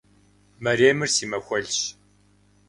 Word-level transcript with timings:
Мэремыр 0.63 1.09
си 1.15 1.25
махуэлщ. 1.31 1.79